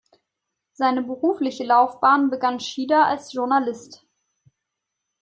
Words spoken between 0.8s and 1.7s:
berufliche